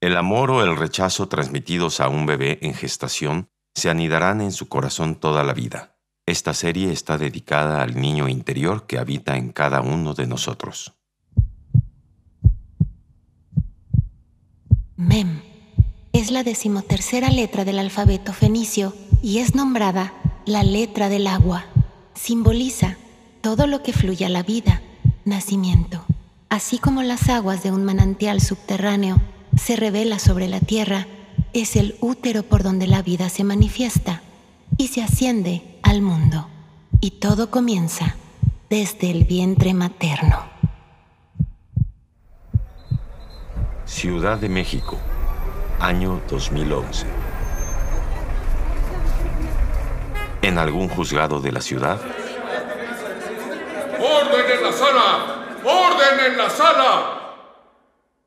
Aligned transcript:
El 0.00 0.16
amor 0.16 0.50
o 0.50 0.62
el 0.62 0.76
rechazo 0.76 1.26
transmitidos 1.26 2.00
a 2.00 2.08
un 2.08 2.26
bebé 2.26 2.58
en 2.60 2.74
gestación 2.74 3.48
se 3.74 3.88
anidarán 3.88 4.42
en 4.42 4.52
su 4.52 4.68
corazón 4.68 5.16
toda 5.16 5.42
la 5.42 5.54
vida. 5.54 5.96
Esta 6.26 6.52
serie 6.52 6.92
está 6.92 7.16
dedicada 7.16 7.82
al 7.82 7.98
niño 7.98 8.28
interior 8.28 8.86
que 8.86 8.98
habita 8.98 9.36
en 9.36 9.52
cada 9.52 9.80
uno 9.80 10.12
de 10.12 10.26
nosotros. 10.26 10.92
Mem 14.96 15.40
es 16.12 16.30
la 16.30 16.42
decimotercera 16.42 17.30
letra 17.30 17.64
del 17.64 17.78
alfabeto 17.78 18.32
fenicio 18.32 18.94
y 19.22 19.38
es 19.38 19.54
nombrada 19.54 20.12
la 20.44 20.62
letra 20.62 21.08
del 21.08 21.26
agua. 21.26 21.64
Simboliza 22.14 22.96
todo 23.40 23.66
lo 23.66 23.82
que 23.82 23.92
fluye 23.92 24.26
a 24.26 24.30
la 24.30 24.42
vida, 24.42 24.82
nacimiento. 25.24 26.04
Así 26.48 26.78
como 26.78 27.02
las 27.02 27.28
aguas 27.28 27.62
de 27.62 27.72
un 27.72 27.84
manantial 27.84 28.40
subterráneo 28.40 29.20
se 29.56 29.76
revela 29.76 30.18
sobre 30.18 30.48
la 30.48 30.60
tierra, 30.60 31.06
es 31.52 31.76
el 31.76 31.96
útero 32.00 32.42
por 32.42 32.62
donde 32.62 32.86
la 32.86 33.02
vida 33.02 33.28
se 33.28 33.44
manifiesta 33.44 34.22
y 34.76 34.88
se 34.88 35.02
asciende 35.02 35.78
al 35.82 36.02
mundo. 36.02 36.48
Y 37.00 37.12
todo 37.12 37.50
comienza 37.50 38.16
desde 38.68 39.10
el 39.10 39.24
vientre 39.24 39.74
materno. 39.74 40.44
Ciudad 43.84 44.38
de 44.38 44.48
México, 44.48 44.98
año 45.80 46.20
2011. 46.28 47.06
¿En 50.42 50.58
algún 50.58 50.88
juzgado 50.88 51.40
de 51.40 51.52
la 51.52 51.60
ciudad? 51.60 52.00
¡Orden 53.98 54.44
en 54.54 54.62
la 54.62 54.72
sala! 54.72 55.46
¡Orden 55.64 56.32
en 56.32 56.38
la 56.38 56.50
sala! 56.50 57.15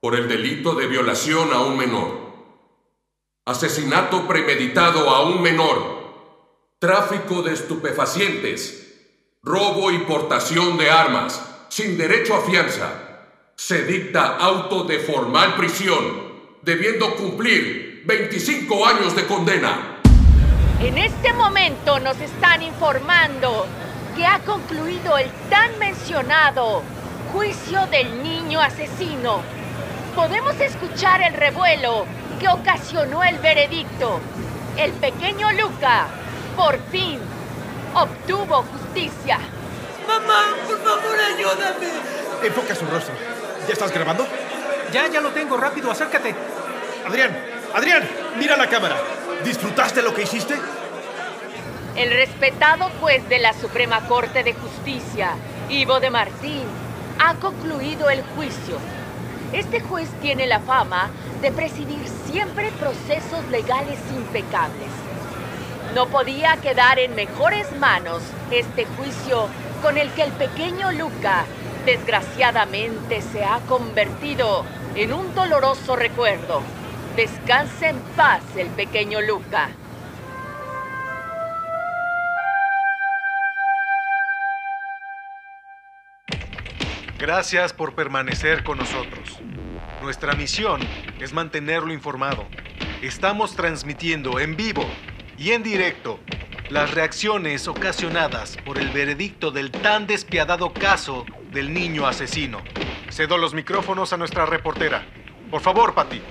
Por 0.02 0.16
el 0.16 0.30
delito 0.30 0.76
de 0.76 0.88
violación 0.88 1.52
a 1.52 1.60
un 1.60 1.76
menor. 1.76 2.30
Asesinato 3.46 4.26
premeditado 4.30 5.10
a 5.10 5.24
un 5.24 5.42
menor. 5.42 6.00
Tráfico 6.80 7.42
de 7.42 7.54
estupefacientes. 7.54 9.36
Robo 9.44 9.92
y 9.92 9.98
portación 10.00 10.78
de 10.78 10.90
armas. 10.90 11.44
Sin 11.68 11.98
derecho 11.98 12.34
a 12.34 12.42
fianza. 12.44 12.94
Se 13.58 13.84
dicta 13.84 14.38
auto 14.38 14.86
de 14.86 15.00
formal 15.00 15.58
prisión. 15.58 16.30
Debiendo 16.62 17.18
cumplir 17.18 18.04
25 18.06 18.86
años 18.86 19.14
de 19.18 19.26
condena. 19.26 20.00
En 20.80 20.98
este 20.98 21.34
momento 21.34 22.00
nos 22.00 22.18
están 22.22 22.64
informando 22.64 23.68
que 24.16 24.26
ha 24.26 24.40
concluido 24.46 25.18
el 25.18 25.30
tan 25.50 25.78
mencionado 25.78 26.84
juicio 27.34 27.86
del 27.88 28.24
niño 28.24 28.62
asesino. 28.62 29.59
Podemos 30.16 30.60
escuchar 30.60 31.22
el 31.22 31.34
revuelo 31.34 32.06
que 32.40 32.48
ocasionó 32.48 33.24
el 33.24 33.38
veredicto. 33.40 34.20
El 34.78 34.92
pequeño 34.94 35.52
Luca, 35.54 36.08
por 36.56 36.80
fin, 36.90 37.20
obtuvo 37.94 38.64
justicia. 38.64 39.40
Mamá, 40.08 40.56
por 40.68 40.80
favor, 40.82 41.20
ayúdame. 41.20 41.88
Enfoca 42.44 42.76
su 42.76 42.86
rostro. 42.86 43.14
¿Ya 43.68 43.74
estás 43.74 43.92
grabando? 43.92 44.26
Ya, 44.92 45.08
ya 45.08 45.22
lo 45.22 45.30
tengo. 45.30 45.58
Rápido, 45.58 45.92
acércate. 45.92 46.34
Adrián, 47.08 47.38
Adrián, 47.74 48.10
mira 48.38 48.58
la 48.58 48.68
cámara. 48.68 48.98
¿Disfrutaste 49.44 50.02
lo 50.02 50.14
que 50.14 50.24
hiciste? 50.24 50.56
El 51.96 52.12
respetado 52.12 52.90
juez 53.00 53.28
de 53.30 53.40
la 53.40 53.54
Suprema 53.54 54.08
Corte 54.08 54.44
de 54.44 54.54
Justicia, 54.54 55.32
Ivo 55.70 56.00
de 56.00 56.10
Martín, 56.10 56.64
ha 57.20 57.36
concluido 57.36 58.10
el 58.10 58.24
juicio. 58.36 58.78
Este 59.54 59.82
juez 59.82 60.10
tiene 60.22 60.46
la 60.46 60.60
fama 60.60 61.10
de 61.42 61.52
presidir 61.52 62.00
siempre 62.32 62.72
procesos 62.74 63.48
legales 63.50 63.98
impecables. 64.16 64.90
No 65.96 66.08
podía 66.08 66.58
quedar 66.58 67.00
en 67.00 67.16
mejores 67.16 67.76
manos 67.78 68.22
este 68.52 68.86
juicio 68.86 69.48
con 69.82 69.98
el 69.98 70.12
que 70.12 70.24
el 70.24 70.32
pequeño 70.34 70.92
Luca 70.92 71.46
desgraciadamente 71.86 73.22
se 73.22 73.44
ha 73.44 73.60
convertido 73.68 74.66
en 74.96 75.14
un 75.14 75.34
doloroso 75.34 75.96
recuerdo. 75.96 76.62
Descanse 77.16 77.90
en 77.90 78.00
paz 78.16 78.44
el 78.56 78.68
pequeño 78.68 79.20
Luca. 79.22 79.70
Gracias 87.20 87.74
por 87.74 87.96
permanecer 87.96 88.64
con 88.64 88.78
nosotros. 88.78 89.40
Nuestra 90.02 90.36
misión 90.36 90.80
es 91.20 91.34
mantenerlo 91.34 91.92
informado. 91.92 92.48
Estamos 93.02 93.58
transmitiendo 93.58 94.40
en 94.40 94.56
vivo 94.56 94.86
y 95.38 95.52
en 95.52 95.62
directo 95.62 96.22
las 96.70 96.94
reacciones 96.94 97.68
ocasionadas 97.68 98.56
por 98.66 98.78
el 98.78 98.88
veredicto 98.92 99.52
del 99.52 99.70
tan 99.70 100.08
despiadado 100.08 100.72
caso 100.72 101.26
del 101.52 101.74
niño 101.74 102.08
asesino. 102.08 102.62
Cedo 103.10 103.38
los 103.38 103.54
micrófonos 103.54 104.14
a 104.14 104.18
nuestra 104.18 104.46
reportera. 104.46 105.06
Por 105.52 105.60
favor, 105.60 105.94
Patty, 105.94 106.22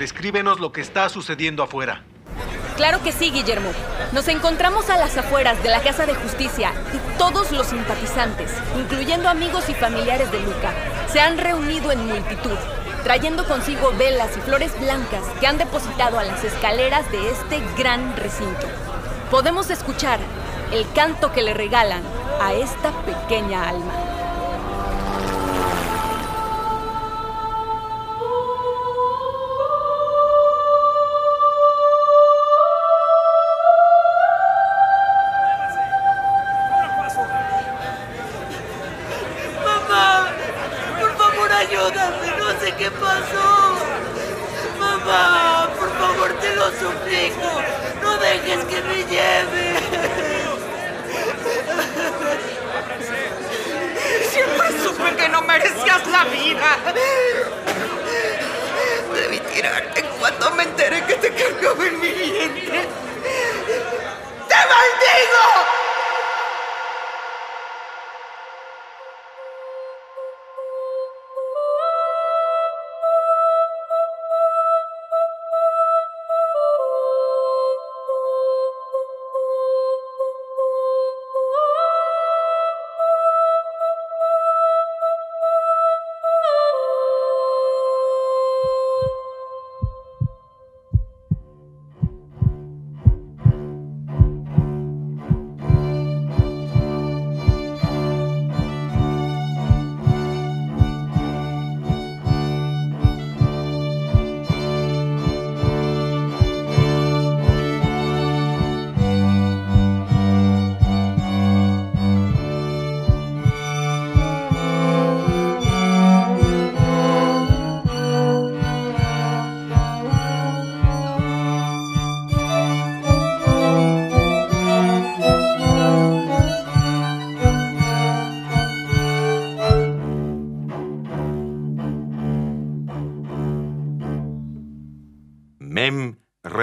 descríbenos 0.00 0.58
lo 0.58 0.72
que 0.72 0.80
está 0.80 1.08
sucediendo 1.08 1.62
afuera. 1.62 2.02
Claro 2.76 3.02
que 3.02 3.10
sí, 3.10 3.30
Guillermo. 3.30 3.70
Nos 4.12 4.28
encontramos 4.28 4.90
a 4.90 4.98
las 4.98 5.16
afueras 5.16 5.62
de 5.62 5.70
la 5.70 5.80
Casa 5.80 6.04
de 6.04 6.14
Justicia 6.14 6.72
y 6.92 7.18
todos 7.18 7.50
los 7.50 7.68
simpatizantes, 7.68 8.52
incluyendo 8.78 9.30
amigos 9.30 9.68
y 9.70 9.74
familiares 9.74 10.30
de 10.30 10.40
Luca, 10.40 10.72
se 11.10 11.20
han 11.20 11.38
reunido 11.38 11.90
en 11.90 12.06
multitud, 12.06 12.56
trayendo 13.02 13.46
consigo 13.46 13.92
velas 13.98 14.36
y 14.36 14.40
flores 14.42 14.78
blancas 14.78 15.22
que 15.40 15.46
han 15.46 15.56
depositado 15.56 16.18
a 16.18 16.24
las 16.24 16.44
escaleras 16.44 17.10
de 17.10 17.30
este 17.30 17.62
gran 17.78 18.14
recinto. 18.14 18.66
Podemos 19.30 19.70
escuchar 19.70 20.20
el 20.70 20.86
canto 20.92 21.32
que 21.32 21.42
le 21.42 21.54
regalan 21.54 22.02
a 22.42 22.52
esta 22.52 22.92
pequeña 23.06 23.70
alma. 23.70 24.05
Cuando 60.88 61.15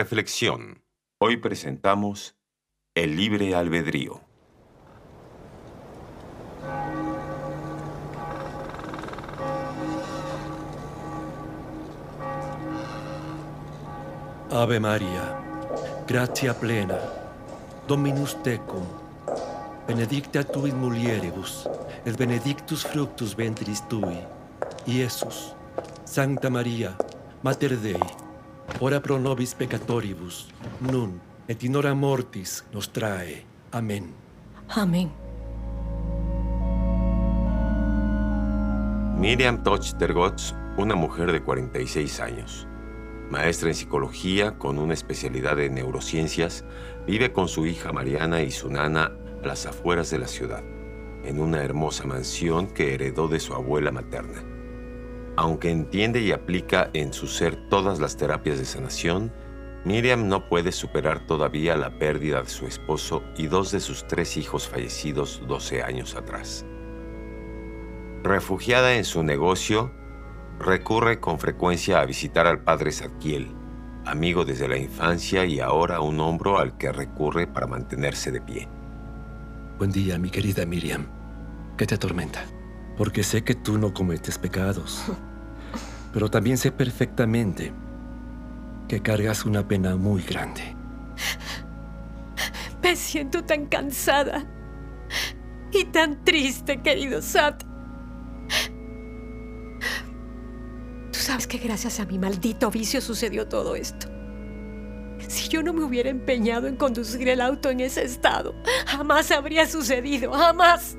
Reflexión. 0.03 0.83
Hoy 1.17 1.37
presentamos 1.37 2.35
El 2.93 3.15
libre 3.15 3.55
albedrío. 3.55 4.19
Ave 14.51 14.81
Maria, 14.81 15.37
gratia 16.05 16.53
plena, 16.59 16.99
Dominus 17.87 18.43
tecum, 18.43 18.83
benedicta 19.87 20.43
tu 20.43 20.67
in 20.67 20.77
mulieribus, 20.81 21.69
et 22.05 22.17
benedictus 22.17 22.83
fructus 22.83 23.33
ventris 23.37 23.87
tui, 23.87 24.19
Iesus. 24.85 25.55
Sancta 26.03 26.49
Maria, 26.49 26.93
Mater 27.41 27.77
Dei, 27.77 28.22
ora 28.79 28.99
pro 29.01 29.19
nobis 29.19 29.53
peccatoribus, 29.55 30.47
nun 30.81 31.19
et 31.47 31.63
in 31.63 31.75
hora 31.75 31.93
mortis 31.93 32.63
nostrae. 32.73 33.43
Amén. 33.71 34.13
Amén. 34.75 35.11
Miriam 39.17 39.63
Toch 39.63 39.97
Tergotz, 39.97 40.53
una 40.77 40.95
mujer 40.95 41.31
de 41.31 41.41
46 41.41 42.19
años, 42.19 42.67
maestra 43.29 43.69
en 43.69 43.75
psicología 43.75 44.57
con 44.57 44.77
una 44.77 44.93
especialidad 44.93 45.59
en 45.59 45.75
neurociencias, 45.75 46.65
vive 47.07 47.31
con 47.31 47.47
su 47.47 47.65
hija 47.65 47.93
Mariana 47.93 48.41
y 48.41 48.51
su 48.51 48.69
nana 48.69 49.11
a 49.41 49.47
las 49.47 49.65
afueras 49.65 50.09
de 50.09 50.19
la 50.19 50.27
ciudad, 50.27 50.63
en 51.23 51.39
una 51.39 51.63
hermosa 51.63 52.05
mansión 52.05 52.67
que 52.67 52.93
heredó 52.93 53.27
de 53.27 53.39
su 53.39 53.53
abuela 53.53 53.91
materna. 53.91 54.52
Aunque 55.35 55.71
entiende 55.71 56.21
y 56.21 56.31
aplica 56.31 56.89
en 56.93 57.11
su 57.11 57.27
ser 57.27 57.55
todas 57.69 57.99
las 57.99 58.17
terapias 58.17 58.59
de 58.59 58.65
sanación, 58.65 59.31
Miriam 59.83 60.27
no 60.27 60.47
puede 60.47 60.71
superar 60.71 61.25
todavía 61.25 61.75
la 61.75 61.97
pérdida 61.97 62.41
de 62.41 62.49
su 62.49 62.67
esposo 62.67 63.23
y 63.35 63.47
dos 63.47 63.71
de 63.71 63.79
sus 63.79 64.07
tres 64.07 64.37
hijos 64.37 64.67
fallecidos 64.67 65.41
12 65.47 65.83
años 65.83 66.15
atrás. 66.15 66.65
Refugiada 68.23 68.95
en 68.95 69.03
su 69.03 69.23
negocio, 69.23 69.91
recurre 70.59 71.19
con 71.19 71.39
frecuencia 71.39 71.99
a 71.99 72.05
visitar 72.05 72.47
al 72.47 72.63
padre 72.63 72.91
Zadkiel, 72.91 73.51
amigo 74.05 74.45
desde 74.45 74.67
la 74.67 74.77
infancia 74.77 75.45
y 75.45 75.59
ahora 75.59 75.99
un 75.99 76.19
hombro 76.19 76.59
al 76.59 76.77
que 76.77 76.91
recurre 76.91 77.47
para 77.47 77.67
mantenerse 77.67 78.31
de 78.31 78.39
pie. 78.39 78.69
Buen 79.77 79.91
día, 79.91 80.17
mi 80.17 80.29
querida 80.29 80.65
Miriam. 80.65 81.07
¿Qué 81.75 81.85
te 81.85 81.95
atormenta? 81.95 82.45
Porque 82.97 83.23
sé 83.23 83.43
que 83.43 83.55
tú 83.55 83.77
no 83.77 83.93
cometes 83.93 84.37
pecados. 84.37 85.03
Pero 86.13 86.29
también 86.29 86.57
sé 86.57 86.71
perfectamente 86.71 87.73
que 88.87 89.01
cargas 89.01 89.45
una 89.45 89.67
pena 89.67 89.95
muy 89.95 90.21
grande. 90.21 90.75
Me 92.83 92.95
siento 92.95 93.43
tan 93.43 93.65
cansada 93.65 94.45
y 95.71 95.85
tan 95.85 96.23
triste, 96.23 96.81
querido 96.81 97.21
Sat. 97.21 97.63
Tú 101.11 101.19
sabes 101.19 101.47
que 101.47 101.57
gracias 101.57 101.99
a 101.99 102.05
mi 102.05 102.19
maldito 102.19 102.69
vicio 102.69 103.01
sucedió 103.01 103.47
todo 103.47 103.75
esto. 103.75 104.07
Si 105.27 105.47
yo 105.47 105.63
no 105.63 105.73
me 105.73 105.83
hubiera 105.83 106.09
empeñado 106.09 106.67
en 106.67 106.75
conducir 106.75 107.27
el 107.29 107.41
auto 107.41 107.69
en 107.69 107.79
ese 107.79 108.03
estado, 108.03 108.53
jamás 108.85 109.31
habría 109.31 109.65
sucedido, 109.65 110.31
jamás. 110.33 110.97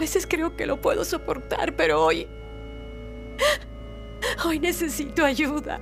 A 0.00 0.08
veces 0.08 0.26
creo 0.26 0.56
que 0.56 0.64
lo 0.64 0.80
puedo 0.80 1.04
soportar, 1.04 1.76
pero 1.76 2.02
hoy... 2.02 2.26
Hoy 4.46 4.58
necesito 4.58 5.26
ayuda. 5.26 5.78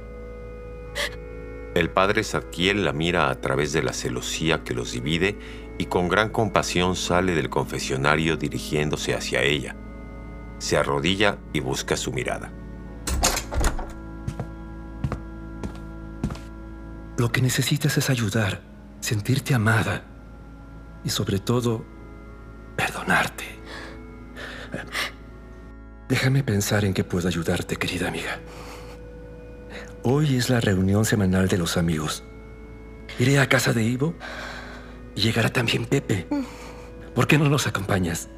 El 1.76 1.88
padre 1.90 2.24
Zadkiel 2.24 2.84
la 2.84 2.92
mira 2.92 3.30
a 3.30 3.40
través 3.40 3.72
de 3.72 3.80
la 3.80 3.92
celosía 3.92 4.64
que 4.64 4.74
los 4.74 4.90
divide 4.90 5.38
y 5.78 5.86
con 5.86 6.08
gran 6.08 6.30
compasión 6.30 6.96
sale 6.96 7.36
del 7.36 7.48
confesionario 7.48 8.36
dirigiéndose 8.36 9.14
hacia 9.14 9.42
ella. 9.42 9.76
Se 10.58 10.76
arrodilla 10.76 11.38
y 11.52 11.60
busca 11.60 11.96
su 11.96 12.10
mirada. 12.10 12.52
Lo 17.18 17.30
que 17.30 17.40
necesitas 17.40 17.96
es 17.98 18.10
ayudar, 18.10 18.62
sentirte 18.98 19.54
amada 19.54 20.02
y 21.04 21.10
sobre 21.10 21.38
todo, 21.38 21.84
perdonarte. 22.74 23.57
Déjame 26.08 26.42
pensar 26.42 26.84
en 26.84 26.94
qué 26.94 27.04
puedo 27.04 27.28
ayudarte, 27.28 27.76
querida 27.76 28.08
amiga. 28.08 28.38
Hoy 30.02 30.36
es 30.36 30.48
la 30.48 30.60
reunión 30.60 31.04
semanal 31.04 31.48
de 31.48 31.58
los 31.58 31.76
amigos. 31.76 32.24
Iré 33.18 33.38
a 33.38 33.48
casa 33.48 33.72
de 33.72 33.82
Ivo 33.82 34.14
y 35.14 35.20
llegará 35.20 35.50
también 35.50 35.84
Pepe. 35.84 36.26
¿Por 37.14 37.26
qué 37.26 37.36
no 37.36 37.48
nos 37.48 37.66
acompañas? 37.66 38.28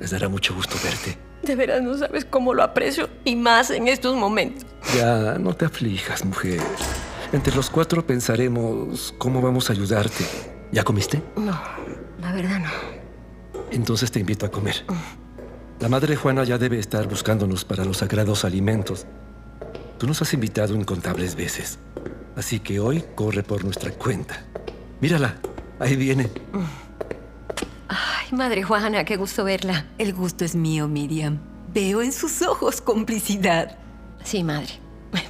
Les 0.00 0.10
dará 0.10 0.28
mucho 0.28 0.54
gusto 0.54 0.76
verte. 0.82 1.16
De 1.42 1.54
veras 1.54 1.82
no 1.82 1.96
sabes 1.96 2.24
cómo 2.24 2.52
lo 2.52 2.62
aprecio 2.62 3.08
y 3.24 3.36
más 3.36 3.70
en 3.70 3.88
estos 3.88 4.16
momentos. 4.16 4.66
Ya, 4.94 5.38
no 5.38 5.54
te 5.54 5.64
aflijas, 5.64 6.24
mujer. 6.24 6.60
Entre 7.32 7.54
los 7.54 7.70
cuatro 7.70 8.06
pensaremos 8.06 9.14
cómo 9.18 9.40
vamos 9.40 9.70
a 9.70 9.72
ayudarte. 9.72 10.24
¿Ya 10.72 10.82
comiste? 10.82 11.22
No, 11.36 11.58
la 12.20 12.32
verdad 12.32 12.58
no. 12.58 12.70
Entonces 13.70 14.10
te 14.10 14.20
invito 14.20 14.46
a 14.46 14.50
comer. 14.50 14.84
La 15.80 15.88
madre 15.88 16.16
Juana 16.16 16.42
ya 16.42 16.58
debe 16.58 16.80
estar 16.80 17.08
buscándonos 17.08 17.64
para 17.64 17.84
los 17.84 17.98
sagrados 17.98 18.44
alimentos. 18.44 19.06
Tú 19.96 20.08
nos 20.08 20.20
has 20.20 20.34
invitado 20.34 20.74
incontables 20.74 21.36
veces. 21.36 21.78
Así 22.34 22.58
que 22.58 22.80
hoy 22.80 23.04
corre 23.14 23.44
por 23.44 23.64
nuestra 23.64 23.92
cuenta. 23.92 24.44
Mírala, 25.00 25.36
ahí 25.78 25.94
viene. 25.94 26.30
Ay, 27.86 28.26
madre 28.32 28.64
Juana, 28.64 29.04
qué 29.04 29.16
gusto 29.16 29.44
verla. 29.44 29.86
El 29.98 30.14
gusto 30.14 30.44
es 30.44 30.56
mío, 30.56 30.88
Miriam. 30.88 31.38
Veo 31.72 32.02
en 32.02 32.12
sus 32.12 32.42
ojos 32.42 32.80
complicidad. 32.80 33.78
Sí, 34.24 34.42
madre. 34.42 34.80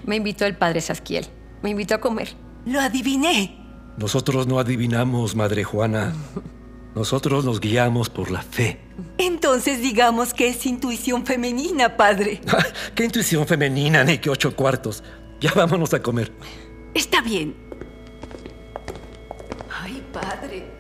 Me 0.07 0.17
invitó 0.17 0.47
el 0.47 0.57
padre 0.57 0.81
Sasquiel. 0.81 1.27
Me 1.63 1.71
invitó 1.71 1.97
a 1.97 2.01
comer. 2.01 2.35
Lo 2.65 2.81
adiviné. 2.81 3.59
Nosotros 3.99 4.47
no 4.47 4.59
adivinamos, 4.59 5.37
madre 5.37 5.63
Juana. 5.65 6.15
Nosotros 6.99 7.45
nos 7.45 7.61
guiamos 7.61 8.11
por 8.11 8.29
la 8.29 8.43
fe. 8.43 8.81
Entonces 9.19 9.81
digamos 9.81 10.35
que 10.35 10.49
es 10.49 10.67
intuición 10.67 11.25
femenina, 11.25 11.97
padre. 11.97 12.41
¿Qué 12.97 13.05
intuición 13.05 13.47
femenina 13.47 14.03
ni 14.03 14.19
qué 14.19 14.31
ocho 14.31 14.57
cuartos? 14.57 15.05
Ya 15.41 15.53
vámonos 15.55 15.95
a 15.95 16.03
comer. 16.03 16.33
Está 16.95 17.21
bien. 17.21 17.55
Ay, 19.81 20.03
padre. 20.13 20.78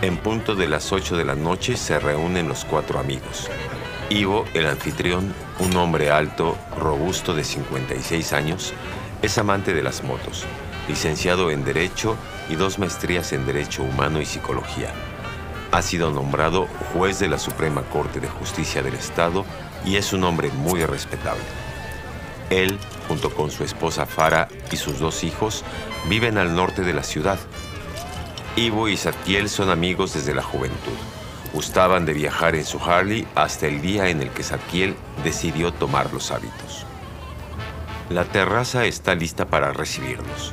En 0.00 0.16
punto 0.16 0.54
de 0.54 0.68
las 0.68 0.92
8 0.92 1.16
de 1.16 1.24
la 1.24 1.34
noche 1.34 1.76
se 1.76 1.98
reúnen 1.98 2.46
los 2.46 2.64
cuatro 2.64 3.00
amigos. 3.00 3.50
Ivo, 4.10 4.44
el 4.54 4.66
anfitrión, 4.66 5.34
un 5.58 5.76
hombre 5.76 6.12
alto, 6.12 6.56
robusto 6.78 7.34
de 7.34 7.42
56 7.42 8.32
años, 8.32 8.74
es 9.22 9.36
amante 9.38 9.74
de 9.74 9.82
las 9.82 10.04
motos, 10.04 10.44
licenciado 10.86 11.50
en 11.50 11.64
Derecho 11.64 12.16
y 12.48 12.54
dos 12.54 12.78
maestrías 12.78 13.32
en 13.32 13.44
Derecho 13.44 13.82
Humano 13.82 14.20
y 14.20 14.24
Psicología. 14.24 14.92
Ha 15.72 15.82
sido 15.82 16.12
nombrado 16.12 16.68
juez 16.92 17.18
de 17.18 17.28
la 17.28 17.38
Suprema 17.38 17.82
Corte 17.82 18.20
de 18.20 18.28
Justicia 18.28 18.84
del 18.84 18.94
Estado 18.94 19.44
y 19.84 19.96
es 19.96 20.12
un 20.12 20.22
hombre 20.22 20.50
muy 20.50 20.84
respetable. 20.84 21.42
Él, 22.50 22.78
junto 23.08 23.34
con 23.34 23.50
su 23.50 23.64
esposa 23.64 24.06
Farah 24.06 24.46
y 24.70 24.76
sus 24.76 25.00
dos 25.00 25.24
hijos, 25.24 25.64
viven 26.08 26.38
al 26.38 26.54
norte 26.54 26.82
de 26.82 26.94
la 26.94 27.02
ciudad. 27.02 27.38
Ivo 28.58 28.88
y 28.88 28.96
Satiel 28.96 29.48
son 29.48 29.70
amigos 29.70 30.14
desde 30.14 30.34
la 30.34 30.42
juventud. 30.42 30.98
Gustaban 31.52 32.04
de 32.04 32.12
viajar 32.12 32.56
en 32.56 32.64
su 32.64 32.80
Harley 32.80 33.24
hasta 33.36 33.68
el 33.68 33.80
día 33.80 34.08
en 34.08 34.20
el 34.20 34.30
que 34.30 34.42
Satiel 34.42 34.96
decidió 35.22 35.72
tomar 35.72 36.12
los 36.12 36.32
hábitos. 36.32 36.84
La 38.10 38.24
terraza 38.24 38.84
está 38.84 39.14
lista 39.14 39.46
para 39.46 39.72
recibirlos. 39.72 40.52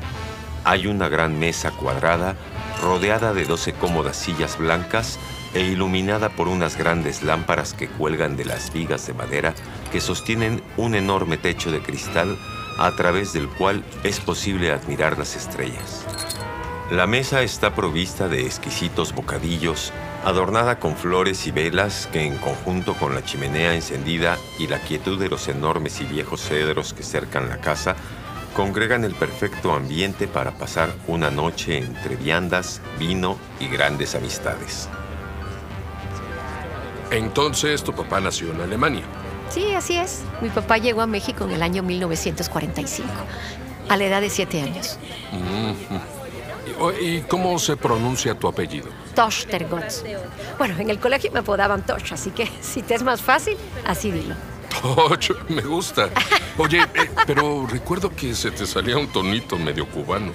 Hay 0.65 0.85
una 0.85 1.09
gran 1.09 1.39
mesa 1.39 1.71
cuadrada 1.71 2.35
rodeada 2.79 3.33
de 3.33 3.45
12 3.45 3.74
cómodas 3.74 4.17
sillas 4.17 4.59
blancas 4.59 5.17
e 5.55 5.62
iluminada 5.62 6.29
por 6.29 6.47
unas 6.47 6.77
grandes 6.77 7.24
lámparas 7.24 7.74
que 7.74 7.88
cuelgan 7.88 8.38
de 8.38 8.45
las 8.45 8.71
vigas 8.71 9.07
de 9.07 9.15
madera 9.15 9.55
que 9.91 10.00
sostienen 10.00 10.62
un 10.77 10.93
enorme 10.93 11.38
techo 11.38 11.71
de 11.71 11.81
cristal 11.81 12.38
a 12.77 12.95
través 12.95 13.33
del 13.33 13.47
cual 13.47 13.83
es 14.03 14.19
posible 14.19 14.71
admirar 14.71 15.17
las 15.17 15.35
estrellas. 15.35 16.05
La 16.91 17.07
mesa 17.07 17.41
está 17.41 17.73
provista 17.73 18.27
de 18.27 18.45
exquisitos 18.45 19.11
bocadillos, 19.15 19.91
adornada 20.23 20.79
con 20.79 20.95
flores 20.95 21.47
y 21.47 21.51
velas 21.51 22.07
que 22.13 22.21
en 22.21 22.37
conjunto 22.37 22.93
con 22.93 23.15
la 23.15 23.23
chimenea 23.23 23.73
encendida 23.73 24.37
y 24.59 24.67
la 24.67 24.77
quietud 24.77 25.19
de 25.19 25.27
los 25.27 25.47
enormes 25.47 25.99
y 26.01 26.03
viejos 26.03 26.41
cedros 26.41 26.93
que 26.93 27.01
cercan 27.01 27.49
la 27.49 27.57
casa, 27.57 27.95
congregan 28.55 29.03
el 29.03 29.15
perfecto 29.15 29.73
ambiente 29.73 30.27
para 30.27 30.51
pasar 30.51 30.93
una 31.07 31.31
noche 31.31 31.79
entre 31.79 32.17
viandas, 32.17 32.81
vino 32.99 33.39
y 33.59 33.67
grandes 33.67 34.13
amistades. 34.13 34.87
Entonces 37.09 37.83
tu 37.83 37.93
papá 37.93 38.19
nació 38.19 38.51
en 38.51 38.61
Alemania. 38.61 39.05
Sí, 39.49 39.73
así 39.73 39.97
es. 39.97 40.21
Mi 40.39 40.49
papá 40.49 40.77
llegó 40.77 41.01
a 41.01 41.07
México 41.07 41.45
en 41.45 41.51
el 41.51 41.63
año 41.63 41.81
1945, 41.81 43.09
a 43.89 43.97
la 43.97 44.05
edad 44.05 44.21
de 44.21 44.29
siete 44.29 44.61
años. 44.61 44.99
¿Y 47.00 47.22
cómo 47.22 47.58
se 47.60 47.77
pronuncia 47.77 48.36
tu 48.36 48.48
apellido? 48.48 48.89
Tochtergotz. 49.15 50.03
Bueno, 50.58 50.77
en 50.77 50.89
el 50.89 51.00
colegio 51.00 51.32
me 51.32 51.39
apodaban 51.39 51.86
Toch, 51.86 52.12
así 52.12 52.32
que 52.32 52.50
si 52.62 52.82
te 52.82 52.96
es 52.96 53.03
más 53.03 53.22
fácil, 53.22 53.58
así 53.86 54.12
dilo. 54.12 54.36
Toch, 54.82 55.50
me 55.50 55.62
gusta. 55.62 56.10
Oye, 56.58 56.82
eh, 56.82 57.10
pero 57.25 57.65
recuerdo 57.65 58.10
que 58.10 58.34
se 58.36 58.51
te 58.51 58.65
salía 58.65 58.98
un 58.98 59.08
tonito 59.08 59.58
medio 59.58 59.88
cubano. 59.88 60.34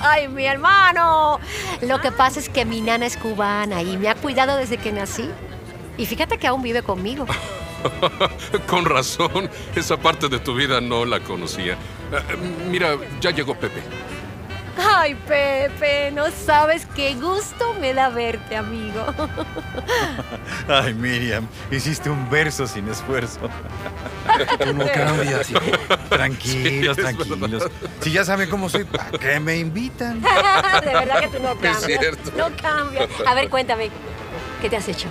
Ay, 0.00 0.28
mi 0.28 0.44
hermano. 0.44 1.38
Lo 1.82 2.00
que 2.00 2.12
pasa 2.12 2.40
es 2.40 2.48
que 2.48 2.64
mi 2.64 2.80
nana 2.80 3.06
es 3.06 3.16
cubana 3.16 3.82
y 3.82 3.96
me 3.96 4.08
ha 4.08 4.14
cuidado 4.14 4.56
desde 4.56 4.78
que 4.78 4.92
nací. 4.92 5.28
Y 5.98 6.06
fíjate 6.06 6.38
que 6.38 6.46
aún 6.46 6.62
vive 6.62 6.82
conmigo. 6.82 7.26
Con 8.66 8.84
razón, 8.84 9.50
esa 9.74 9.96
parte 9.96 10.28
de 10.28 10.38
tu 10.38 10.54
vida 10.54 10.80
no 10.80 11.04
la 11.04 11.20
conocía. 11.20 11.74
Eh, 11.74 12.36
mira, 12.70 12.96
ya 13.20 13.30
llegó 13.30 13.54
Pepe. 13.54 13.82
Ay, 14.76 15.14
Pepe, 15.14 16.10
no 16.12 16.30
sabes 16.30 16.86
qué 16.94 17.14
gusto 17.14 17.74
me 17.74 17.92
da 17.92 18.08
verte, 18.08 18.56
amigo. 18.56 19.04
Ay, 20.68 20.94
Miriam, 20.94 21.46
hiciste 21.70 22.08
un 22.08 22.28
verso 22.30 22.66
sin 22.66 22.88
esfuerzo. 22.88 23.40
Tú 24.64 24.72
no 24.72 24.86
cambias. 24.92 25.48
Tranquilos, 26.08 26.96
tranquilos. 26.96 27.68
Si 28.00 28.12
ya 28.12 28.24
saben 28.24 28.48
cómo 28.48 28.68
soy, 28.68 28.84
¿para 28.84 29.10
qué 29.10 29.40
me 29.40 29.58
invitan? 29.58 30.20
De 30.84 30.94
verdad 30.94 31.20
que 31.20 31.28
tú 31.28 31.42
no 31.42 31.50
cambias. 31.50 31.82
Es 31.82 31.98
cierto. 31.98 32.30
No 32.36 32.56
cambias. 32.56 33.08
A 33.26 33.34
ver, 33.34 33.50
cuéntame, 33.50 33.90
¿qué 34.60 34.70
te 34.70 34.76
has 34.76 34.88
hecho? 34.88 35.08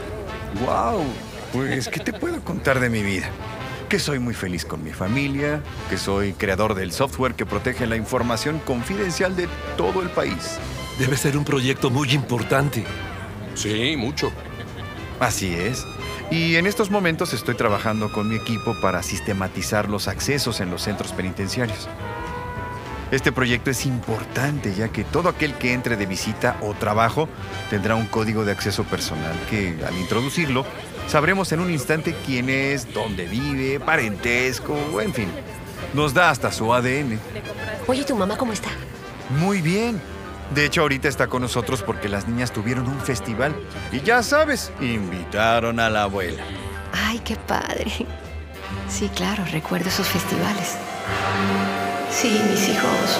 Wow, 0.65 1.06
pues, 1.53 1.88
¿qué 1.88 2.00
te 2.00 2.13
puedo 2.13 2.44
contar 2.44 2.80
de 2.80 2.89
mi 2.89 3.03
vida? 3.03 3.30
Que 3.92 4.00
soy 4.00 4.20
muy 4.20 4.34
feliz 4.34 4.64
con 4.64 4.82
mi 4.86 4.92
familia, 4.92 5.62
que 5.90 5.98
soy 5.98 6.32
creador 6.32 6.76
del 6.76 6.94
software 6.94 7.36
que 7.36 7.46
protege 7.46 7.86
la 7.88 7.98
información 7.98 8.60
confidencial 8.60 9.36
de 9.36 9.50
todo 9.76 10.02
el 10.02 10.10
país. 10.10 10.60
Debe 10.98 11.18
ser 11.18 11.36
un 11.36 11.44
proyecto 11.44 11.90
muy 11.90 12.10
importante. 12.14 12.86
Sí, 13.54 13.98
mucho. 13.98 14.32
Así 15.20 15.54
es. 15.54 15.86
Y 16.32 16.56
en 16.56 16.68
estos 16.68 16.90
momentos 16.90 17.34
estoy 17.34 17.56
trabajando 17.56 18.14
con 18.14 18.30
mi 18.30 18.38
equipo 18.38 18.80
para 18.80 19.04
sistematizar 19.04 19.90
los 19.90 20.08
accesos 20.08 20.62
en 20.62 20.72
los 20.72 20.84
centros 20.84 21.12
penitenciarios. 21.12 21.90
Este 23.12 23.34
proyecto 23.34 23.72
es 23.72 23.86
importante 23.86 24.74
ya 24.74 24.88
que 24.88 25.04
todo 25.04 25.28
aquel 25.28 25.54
que 25.56 25.74
entre 25.74 25.98
de 25.98 26.06
visita 26.06 26.56
o 26.62 26.74
trabajo 26.74 27.28
tendrá 27.70 27.96
un 27.96 28.06
código 28.06 28.46
de 28.46 28.54
acceso 28.54 28.86
personal 28.86 29.36
que 29.50 29.76
al 29.86 29.98
introducirlo 29.98 30.66
sabremos 31.08 31.51
en 31.51 31.60
un 31.60 31.70
instante 31.70 32.15
quién 32.25 32.50
es, 32.50 32.93
dónde 32.93 33.25
vive, 33.25 33.79
parentesco, 33.79 35.01
en 35.01 35.13
fin. 35.13 35.29
Nos 35.93 36.13
da 36.13 36.29
hasta 36.29 36.51
su 36.51 36.74
ADN. 36.74 37.20
Oye, 37.88 38.03
¿tu 38.03 38.15
mamá 38.15 38.38
cómo 38.38 38.53
está? 38.53 38.70
Muy 39.39 39.62
bien. 39.62 40.01
De 40.53 40.65
hecho, 40.65 40.81
ahorita 40.81 41.08
está 41.08 41.27
con 41.27 41.41
nosotros 41.41 41.81
porque 41.81 42.10
las 42.10 42.27
niñas 42.27 42.51
tuvieron 42.51 42.88
un 42.88 43.00
festival. 43.00 43.55
Y 43.91 44.01
ya 44.01 44.22
sabes, 44.22 44.72
invitaron 44.81 45.79
a 45.79 45.89
la 45.89 46.03
abuela. 46.03 46.43
Ay, 46.93 47.20
qué 47.20 47.36
padre. 47.36 47.91
Sí, 48.89 49.10
claro, 49.15 49.43
recuerdo 49.51 49.88
esos 49.88 50.08
festivales. 50.08 50.77
Sí, 52.10 52.41
mis 52.50 52.67
hijos. 52.67 53.20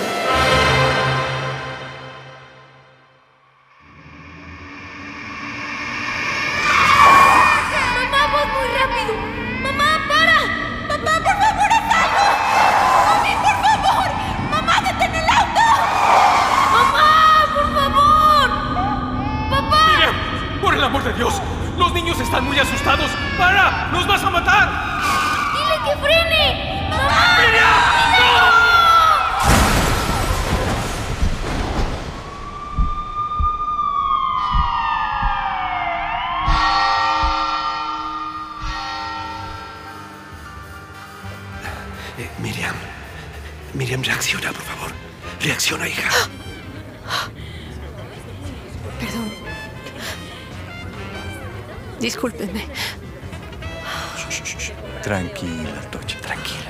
Reacciona, 44.32 44.54
por 44.54 44.64
favor. 44.64 44.92
Reacciona, 45.42 45.88
hija. 45.88 46.10
Perdón. 49.00 49.32
Discúlpenme. 52.00 52.68
Tranquila, 55.04 55.82
Tocha, 55.92 56.20
tranquila. 56.20 56.70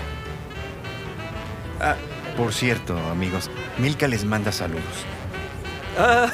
Ah, 1.80 1.96
por 2.38 2.54
cierto, 2.54 2.98
amigos, 3.10 3.50
Milka 3.78 4.08
les 4.08 4.24
manda 4.24 4.52
saludos. 4.52 5.06
Ah, 6.00 6.32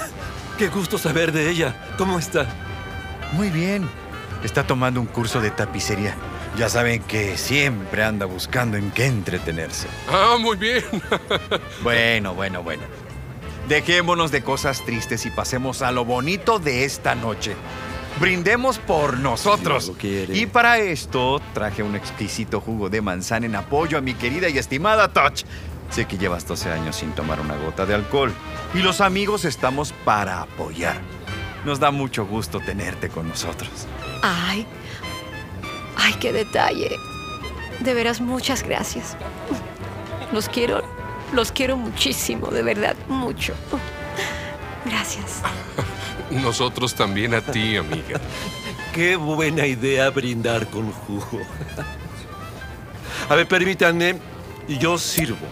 qué 0.58 0.68
gusto 0.68 0.98
saber 0.98 1.32
de 1.32 1.50
ella. 1.50 1.76
¿Cómo 1.98 2.20
está? 2.20 2.48
Muy 3.34 3.50
bien. 3.50 3.90
Está 4.44 4.66
tomando 4.66 5.02
un 5.02 5.08
curso 5.08 5.42
de 5.42 5.50
tapicería. 5.50 6.16
Ya 6.58 6.70
saben 6.70 7.04
que 7.04 7.38
siempre 7.38 8.04
anda 8.04 8.26
buscando 8.26 8.78
en 8.78 8.90
qué 8.90 9.06
entretenerse. 9.06 9.88
Ah, 10.10 10.38
muy 10.40 10.58
bien. 10.58 10.84
Bueno, 11.84 12.34
bueno, 12.34 12.64
bueno. 12.64 12.84
Dejémonos 13.70 14.32
de 14.32 14.42
cosas 14.42 14.84
tristes 14.84 15.26
y 15.26 15.30
pasemos 15.30 15.82
a 15.82 15.92
lo 15.92 16.04
bonito 16.04 16.58
de 16.58 16.84
esta 16.84 17.16
noche. 17.16 17.56
Brindemos 18.20 18.80
por 18.80 19.20
nosotros. 19.20 19.92
Y 20.02 20.48
para 20.48 20.80
esto 20.80 21.40
traje 21.54 21.84
un 21.84 21.96
exquisito 21.96 22.60
jugo 22.60 22.90
de 22.90 23.02
manzana 23.02 23.46
en 23.46 23.56
apoyo 23.56 23.98
a 23.98 24.02
mi 24.02 24.16
querida 24.16 24.50
y 24.50 24.58
estimada 24.58 25.14
Touch. 25.14 25.44
Sé 25.92 26.06
que 26.06 26.18
llevas 26.18 26.48
12 26.48 26.72
años 26.72 26.96
sin 26.96 27.12
tomar 27.12 27.40
una 27.40 27.56
gota 27.56 27.86
de 27.86 27.94
alcohol. 27.94 28.34
Y 28.74 28.80
los 28.80 29.00
amigos 29.02 29.46
estamos 29.46 29.94
para 30.04 30.42
apoyar. 30.42 31.00
Nos 31.66 31.80
da 31.80 31.92
mucho 31.92 32.26
gusto 32.26 32.60
tenerte 32.60 33.10
con 33.10 33.28
nosotros. 33.28 33.70
Ay, 34.24 34.66
ay, 35.98 36.14
qué 36.20 36.32
detalle. 36.32 36.98
De 37.80 37.94
veras, 37.94 38.22
muchas 38.22 38.64
gracias. 38.64 39.18
Los 40.32 40.50
quiero, 40.50 40.82
los 41.34 41.52
quiero 41.52 41.78
muchísimo, 41.78 42.48
de 42.48 42.64
verdad, 42.64 42.96
mucho. 43.08 43.54
Gracias. 44.86 45.42
Nosotros 46.32 46.96
también 46.96 47.34
a 47.34 47.42
ti, 47.42 47.78
amiga. 47.78 48.20
Qué 48.94 49.16
buena 49.16 49.66
idea 49.66 50.10
brindar 50.10 50.68
con 50.68 50.92
jugo. 50.92 51.42
A 53.30 53.36
ver, 53.36 53.48
permítanme, 53.48 54.16
yo 54.68 54.98
sirvo. 54.98 55.46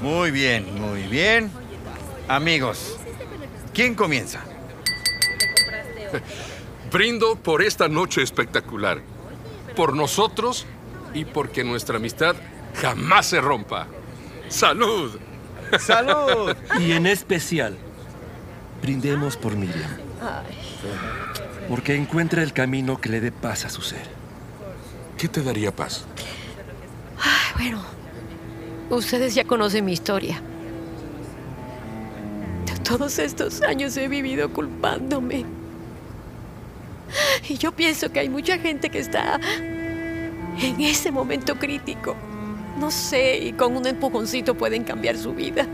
Muy 0.00 0.30
bien, 0.30 0.80
muy 0.80 1.02
bien. 1.02 1.50
Amigos, 2.28 2.96
¿quién 3.72 3.94
comienza? 3.94 4.44
Brindo 6.92 7.36
por 7.36 7.62
esta 7.62 7.88
noche 7.88 8.22
espectacular. 8.22 9.00
Por 9.74 9.94
nosotros 9.94 10.66
y 11.14 11.24
porque 11.24 11.64
nuestra 11.64 11.96
amistad 11.96 12.36
jamás 12.80 13.26
se 13.26 13.40
rompa. 13.40 13.86
¡Salud! 14.48 15.18
¡Salud! 15.78 16.54
Y 16.80 16.92
en 16.92 17.06
especial, 17.06 17.76
brindemos 18.82 19.36
por 19.36 19.56
Miriam. 19.56 19.90
Porque 21.68 21.94
encuentra 21.94 22.42
el 22.42 22.52
camino 22.52 23.00
que 23.00 23.08
le 23.08 23.20
dé 23.20 23.32
paz 23.32 23.64
a 23.64 23.70
su 23.70 23.82
ser. 23.82 24.06
¿Qué 25.18 25.28
te 25.28 25.42
daría 25.42 25.74
paz? 25.74 26.04
Ay, 27.18 27.70
bueno, 27.70 27.95
ustedes 28.90 29.34
ya 29.34 29.44
conocen 29.44 29.84
mi 29.84 29.92
historia. 29.92 30.40
Todos 32.82 33.18
estos 33.18 33.62
años 33.62 33.96
he 33.96 34.06
vivido 34.06 34.52
culpándome. 34.52 35.44
Y 37.48 37.56
yo 37.58 37.72
pienso 37.72 38.12
que 38.12 38.20
hay 38.20 38.28
mucha 38.28 38.58
gente 38.58 38.90
que 38.90 39.00
está 39.00 39.40
en 40.60 40.80
ese 40.80 41.10
momento 41.10 41.56
crítico. 41.56 42.14
No 42.78 42.90
sé, 42.92 43.38
y 43.38 43.52
con 43.54 43.76
un 43.76 43.86
empujoncito 43.86 44.54
pueden 44.54 44.84
cambiar 44.84 45.16
su 45.16 45.34
vida. 45.34 45.66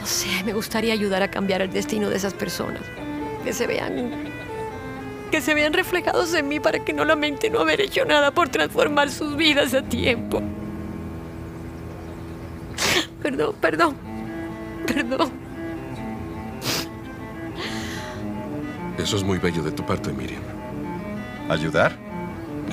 No 0.00 0.06
sé, 0.06 0.44
me 0.44 0.52
gustaría 0.52 0.92
ayudar 0.92 1.24
a 1.24 1.30
cambiar 1.32 1.62
el 1.62 1.72
destino 1.72 2.08
de 2.08 2.16
esas 2.16 2.32
personas. 2.32 2.82
Que 3.42 3.52
se 3.52 3.66
vean. 3.66 4.35
Que 5.30 5.40
se 5.40 5.54
vean 5.54 5.72
reflejados 5.72 6.32
en 6.34 6.48
mí 6.48 6.60
para 6.60 6.84
que 6.84 6.92
no 6.92 7.04
lamenten 7.04 7.52
no 7.52 7.60
haber 7.60 7.80
hecho 7.80 8.04
nada 8.04 8.30
por 8.30 8.48
transformar 8.48 9.10
sus 9.10 9.36
vidas 9.36 9.74
a 9.74 9.82
tiempo. 9.82 10.42
Perdón, 13.22 13.54
perdón. 13.60 13.96
Perdón. 14.86 15.32
Eso 18.98 19.16
es 19.16 19.22
muy 19.22 19.38
bello 19.38 19.62
de 19.62 19.72
tu 19.72 19.84
parte, 19.84 20.12
Miriam. 20.12 20.42
¿Ayudar? 21.48 21.96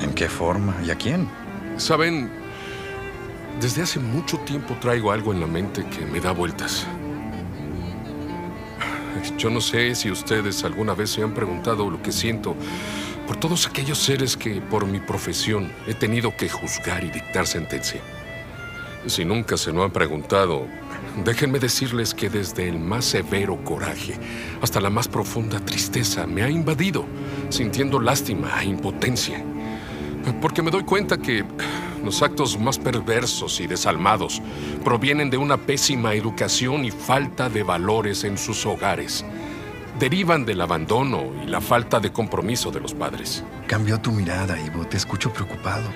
¿En 0.00 0.12
qué 0.14 0.28
forma 0.28 0.74
y 0.84 0.90
a 0.90 0.94
quién? 0.94 1.28
Saben, 1.76 2.30
desde 3.60 3.82
hace 3.82 4.00
mucho 4.00 4.38
tiempo 4.38 4.76
traigo 4.80 5.12
algo 5.12 5.32
en 5.32 5.40
la 5.40 5.46
mente 5.46 5.84
que 5.86 6.04
me 6.06 6.20
da 6.20 6.32
vueltas. 6.32 6.86
Yo 9.38 9.50
no 9.50 9.60
sé 9.60 9.94
si 9.94 10.10
ustedes 10.10 10.64
alguna 10.64 10.94
vez 10.94 11.10
se 11.10 11.22
han 11.22 11.34
preguntado 11.34 11.90
lo 11.90 12.02
que 12.02 12.12
siento 12.12 12.54
por 13.26 13.36
todos 13.36 13.66
aquellos 13.66 13.98
seres 13.98 14.36
que 14.36 14.60
por 14.60 14.86
mi 14.86 15.00
profesión 15.00 15.72
he 15.86 15.94
tenido 15.94 16.36
que 16.36 16.48
juzgar 16.48 17.04
y 17.04 17.10
dictar 17.10 17.46
sentencia. 17.46 18.00
Si 19.06 19.24
nunca 19.24 19.56
se 19.56 19.72
lo 19.72 19.82
han 19.82 19.90
preguntado, 19.90 20.66
déjenme 21.24 21.58
decirles 21.58 22.14
que 22.14 22.30
desde 22.30 22.68
el 22.68 22.78
más 22.78 23.04
severo 23.04 23.62
coraje 23.64 24.18
hasta 24.62 24.80
la 24.80 24.90
más 24.90 25.08
profunda 25.08 25.60
tristeza 25.60 26.26
me 26.26 26.42
ha 26.42 26.50
invadido, 26.50 27.04
sintiendo 27.50 28.00
lástima 28.00 28.62
e 28.62 28.66
impotencia. 28.66 29.42
Porque 30.40 30.62
me 30.62 30.70
doy 30.70 30.84
cuenta 30.84 31.18
que 31.18 31.44
los 32.04 32.22
actos 32.22 32.58
más 32.58 32.78
perversos 32.78 33.60
y 33.60 33.66
desalmados 33.66 34.42
provienen 34.84 35.30
de 35.30 35.36
una 35.36 35.56
pésima 35.56 36.14
educación 36.14 36.84
y 36.84 36.90
falta 36.90 37.48
de 37.48 37.62
valores 37.62 38.24
en 38.24 38.38
sus 38.38 38.66
hogares. 38.66 39.24
Derivan 39.98 40.44
del 40.44 40.60
abandono 40.60 41.32
y 41.44 41.46
la 41.46 41.60
falta 41.60 42.00
de 42.00 42.12
compromiso 42.12 42.70
de 42.70 42.80
los 42.80 42.94
padres. 42.94 43.44
Cambió 43.66 44.00
tu 44.00 44.10
mirada, 44.10 44.60
Ivo. 44.60 44.84
Te 44.86 44.96
escucho 44.96 45.32
preocupado. 45.32 45.88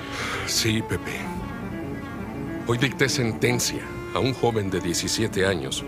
Sí, 0.47 0.83
Pepe. 0.83 1.21
Hoy 2.67 2.79
dicté 2.79 3.09
sentencia 3.09 3.83
a 4.15 4.21
un 4.21 4.35
joven 4.35 4.71
de 4.71 4.81
17 4.81 5.45
años 5.47 5.85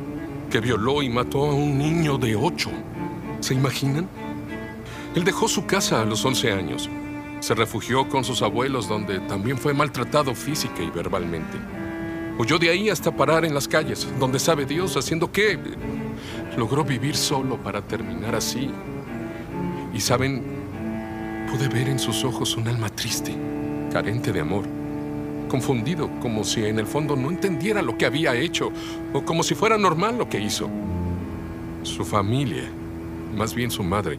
que 0.51 0.61
violó 0.61 1.03
y 1.03 1.09
mató 1.09 1.47
a 1.47 1.55
un 1.55 1.79
niño 1.79 2.19
de 2.19 2.35
8. 2.35 2.71
¿Se 3.41 3.55
imaginan? 3.55 4.09
Él 5.15 5.25
dejó 5.25 5.49
su 5.49 5.67
casa 5.67 6.03
a 6.03 6.05
los 6.05 6.25
11 6.25 6.53
años. 6.53 6.91
Se 7.41 7.55
refugió 7.55 8.09
con 8.09 8.25
sus 8.25 8.43
abuelos 8.43 8.89
donde 8.89 9.19
también 9.21 9.59
fue 9.59 9.75
maltratado 9.75 10.35
física 10.35 10.83
y 10.83 10.91
verbalmente. 10.91 11.59
Huyó 12.39 12.59
de 12.59 12.71
ahí 12.71 12.89
hasta 12.89 13.15
parar 13.15 13.45
en 13.45 13.55
las 13.55 13.67
calles, 13.67 14.07
donde 14.19 14.39
sabe 14.39 14.65
Dios, 14.65 14.97
haciendo 14.97 15.31
qué. 15.33 15.59
Logró 16.57 16.85
vivir 16.85 17.17
solo 17.17 17.57
para 17.57 17.83
terminar 17.83 18.35
así. 18.35 18.71
Y 19.93 20.01
saben, 20.01 20.45
pude 21.51 21.69
ver 21.69 21.89
en 21.89 21.99
sus 21.99 22.25
ojos 22.25 22.57
un 22.57 22.69
alma 22.69 22.89
triste, 22.89 23.35
carente 23.93 24.33
de 24.33 24.41
amor 24.41 24.81
confundido, 25.51 26.09
como 26.21 26.45
si 26.45 26.65
en 26.65 26.79
el 26.79 26.87
fondo 26.87 27.17
no 27.17 27.29
entendiera 27.29 27.83
lo 27.83 27.99
que 27.99 28.07
había 28.07 28.35
hecho, 28.35 28.73
o 29.13 29.23
como 29.23 29.43
si 29.43 29.55
fuera 29.55 29.77
normal 29.77 30.17
lo 30.17 30.29
que 30.29 30.41
hizo. 30.41 30.71
Su 31.83 32.05
familia, 32.05 32.71
más 33.37 33.55
bien 33.55 33.71
su 33.71 33.83
madre, 33.83 34.19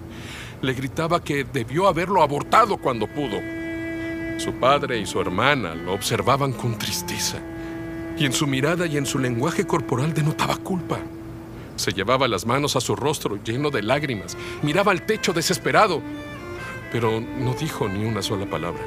le 0.61 0.73
gritaba 0.73 1.23
que 1.23 1.43
debió 1.43 1.87
haberlo 1.87 2.21
abortado 2.21 2.77
cuando 2.77 3.07
pudo. 3.07 3.39
Su 4.37 4.53
padre 4.53 4.99
y 4.99 5.05
su 5.05 5.19
hermana 5.19 5.75
lo 5.75 5.93
observaban 5.93 6.53
con 6.53 6.77
tristeza, 6.77 7.37
y 8.17 8.25
en 8.25 8.33
su 8.33 8.47
mirada 8.47 8.85
y 8.85 8.97
en 8.97 9.05
su 9.05 9.19
lenguaje 9.19 9.65
corporal 9.65 10.13
denotaba 10.13 10.57
culpa. 10.57 10.99
Se 11.75 11.91
llevaba 11.91 12.27
las 12.27 12.45
manos 12.45 12.75
a 12.75 12.81
su 12.81 12.95
rostro 12.95 13.41
lleno 13.43 13.71
de 13.71 13.81
lágrimas, 13.81 14.37
miraba 14.61 14.91
al 14.91 15.03
techo 15.03 15.33
desesperado, 15.33 16.01
pero 16.91 17.19
no 17.19 17.53
dijo 17.53 17.87
ni 17.87 18.05
una 18.05 18.21
sola 18.21 18.45
palabra. 18.45 18.81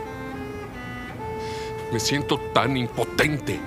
Me 1.92 2.00
siento 2.00 2.38
tan 2.52 2.76
impotente. 2.76 3.58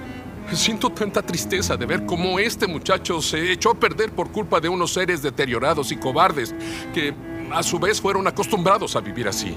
Siento 0.53 0.89
tanta 0.89 1.21
tristeza 1.21 1.75
de 1.75 1.85
ver 1.85 2.05
cómo 2.05 2.39
este 2.39 2.67
muchacho 2.67 3.21
se 3.21 3.51
echó 3.51 3.71
a 3.71 3.75
perder 3.75 4.11
por 4.11 4.31
culpa 4.31 4.61
de 4.61 4.69
unos 4.69 4.93
seres 4.93 5.21
deteriorados 5.21 5.91
y 5.91 5.97
cobardes 5.97 6.55
que 6.93 7.13
a 7.51 7.63
su 7.63 7.79
vez 7.79 8.01
fueron 8.01 8.27
acostumbrados 8.27 8.95
a 8.95 9.01
vivir 9.01 9.27
así. 9.27 9.55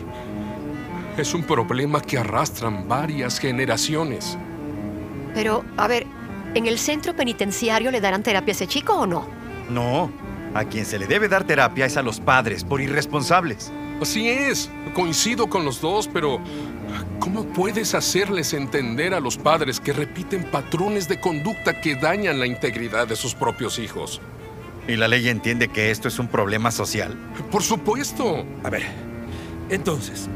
Es 1.16 1.34
un 1.34 1.42
problema 1.42 2.00
que 2.00 2.18
arrastran 2.18 2.88
varias 2.88 3.38
generaciones. 3.38 4.38
Pero, 5.34 5.64
a 5.76 5.86
ver, 5.88 6.06
¿en 6.54 6.66
el 6.66 6.78
centro 6.78 7.14
penitenciario 7.14 7.90
le 7.90 8.00
darán 8.00 8.22
terapia 8.22 8.52
a 8.52 8.56
ese 8.56 8.66
chico 8.66 8.94
o 8.94 9.06
no? 9.06 9.26
No. 9.68 10.10
A 10.54 10.64
quien 10.64 10.84
se 10.84 10.98
le 10.98 11.06
debe 11.06 11.28
dar 11.28 11.44
terapia 11.44 11.86
es 11.86 11.96
a 11.96 12.02
los 12.02 12.20
padres, 12.20 12.64
por 12.64 12.80
irresponsables. 12.80 13.70
Así 14.00 14.28
es. 14.28 14.70
Coincido 14.94 15.48
con 15.48 15.64
los 15.64 15.80
dos, 15.80 16.08
pero 16.08 16.40
¿cómo 17.20 17.44
puedes 17.44 17.94
hacerles 17.94 18.52
entender 18.54 19.14
a 19.14 19.20
los 19.20 19.36
padres 19.36 19.78
que 19.78 19.92
repiten 19.92 20.50
patrones 20.50 21.06
de 21.06 21.20
conducta 21.20 21.80
que 21.80 21.94
dañan 21.94 22.40
la 22.40 22.46
integridad 22.46 23.06
de 23.06 23.14
sus 23.14 23.34
propios 23.34 23.78
hijos? 23.78 24.20
¿Y 24.90 24.96
la 24.96 25.06
ley 25.06 25.28
entiende 25.28 25.68
que 25.68 25.92
esto 25.92 26.08
es 26.08 26.18
un 26.18 26.26
problema 26.26 26.72
social? 26.72 27.16
Por 27.52 27.62
supuesto. 27.62 28.44
A 28.64 28.70
ver, 28.70 28.82
entonces, 29.68 30.28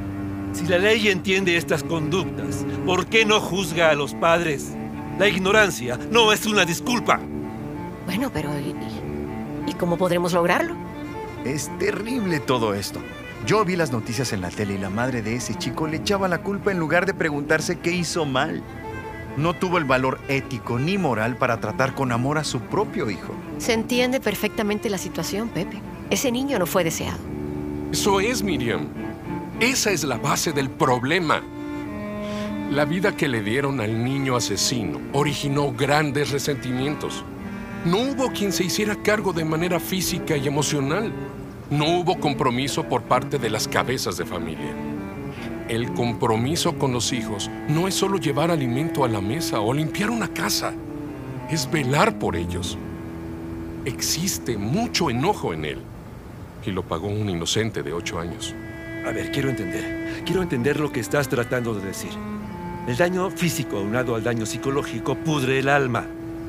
si 0.53 0.65
la 0.67 0.79
ley 0.79 1.09
entiende 1.09 1.57
estas 1.57 1.83
conductas, 1.83 2.65
¿por 2.87 3.07
qué 3.07 3.25
no 3.25 3.41
juzga 3.41 3.91
a 3.91 3.95
los 3.95 4.15
padres? 4.15 4.71
La 5.19 5.27
ignorancia 5.27 5.99
no 6.13 6.33
es 6.33 6.47
una 6.47 6.65
disculpa. 6.65 7.19
Bueno, 8.07 8.31
pero 8.33 8.51
¿y, 8.61 8.77
y 9.69 9.75
cómo 9.75 9.97
podremos 9.97 10.33
lograrlo? 10.33 10.77
Es 11.45 11.69
terrible 11.81 12.39
todo 12.39 12.75
esto. 12.75 13.01
Yo 13.47 13.65
vi 13.65 13.75
las 13.75 13.91
noticias 13.91 14.33
en 14.33 14.41
la 14.41 14.51
tele 14.51 14.75
y 14.75 14.79
la 14.79 14.89
madre 14.89 15.21
de 15.21 15.35
ese 15.35 15.57
chico 15.57 15.89
le 15.89 15.97
echaba 15.97 16.29
la 16.29 16.43
culpa 16.43 16.71
en 16.71 16.79
lugar 16.79 17.07
de 17.07 17.15
preguntarse 17.15 17.81
qué 17.81 17.91
hizo 17.91 18.25
mal. 18.25 18.63
No 19.37 19.55
tuvo 19.55 19.79
el 19.79 19.85
valor 19.85 20.21
ético 20.29 20.79
ni 20.79 20.97
moral 20.97 21.37
para 21.37 21.61
tratar 21.61 21.95
con 21.95 22.13
amor 22.13 22.39
a 22.39 22.45
su 22.45 22.61
propio 22.61 23.11
hijo. 23.11 23.35
Se 23.59 23.73
entiende 23.73 24.21
perfectamente 24.21 24.89
la 24.89 24.99
situación, 24.99 25.49
Pepe. 25.49 25.81
Ese 26.11 26.31
niño 26.31 26.59
no 26.59 26.67
fue 26.67 26.85
deseado. 26.85 27.19
Eso 27.91 28.21
es, 28.21 28.43
Miriam. 28.43 28.87
Esa 29.61 29.91
es 29.91 30.05
la 30.05 30.19
base 30.19 30.53
del 30.53 30.71
problema. 30.71 31.43
La 32.71 32.85
vida 32.85 33.17
que 33.17 33.29
le 33.29 33.43
dieron 33.43 33.81
al 33.81 34.05
niño 34.05 34.37
asesino 34.37 35.01
originó 35.13 35.73
grandes 35.73 36.31
resentimientos. 36.31 37.25
No 37.85 37.99
hubo 37.99 38.31
quien 38.31 38.53
se 38.53 38.65
hiciera 38.65 38.97
cargo 38.97 39.33
de 39.33 39.45
manera 39.45 39.79
física 39.79 40.37
y 40.37 40.47
emocional. 40.47 41.13
No 41.71 41.99
hubo 41.99 42.19
compromiso 42.19 42.85
por 42.85 43.03
parte 43.03 43.39
de 43.39 43.51
las 43.51 43.69
cabezas 43.69 44.17
de 44.17 44.25
familia. 44.25 44.94
El 45.69 45.95
compromiso 45.95 46.79
con 46.79 46.93
los 46.93 47.11
hijos 47.15 47.51
no 47.69 47.89
es 47.89 47.95
solo 47.95 48.19
llevar 48.19 48.51
alimento 48.51 49.03
a 49.03 49.09
la 49.09 49.23
mesa 49.23 49.61
o 49.61 49.73
limpiar 49.73 50.11
una 50.11 50.29
casa, 50.29 50.75
es 51.51 51.71
velar 51.71 52.19
por 52.19 52.37
ellos. 52.37 52.77
Existe 53.87 54.59
mucho 54.59 55.09
enojo 55.09 55.55
en 55.55 55.65
él 55.65 55.79
y 56.67 56.71
lo 56.71 56.83
pagó 56.83 57.09
un 57.09 57.31
inocente 57.31 57.83
de 57.83 57.95
ocho 57.95 58.21
años. 58.21 58.55
A 59.07 59.11
ver, 59.11 59.31
quiero 59.33 59.49
entender. 59.49 60.23
Quiero 60.27 60.43
entender 60.43 60.79
lo 60.79 60.93
que 60.93 61.01
estás 61.01 61.29
tratando 61.29 61.75
de 61.75 61.87
decir. 61.87 62.13
El 62.87 62.99
daño 62.99 63.31
físico 63.31 63.79
aunado 63.79 64.17
al 64.17 64.23
daño 64.23 64.45
psicológico 64.45 65.15
pudre 65.15 65.61
el 65.61 65.71
alma. 65.71 66.05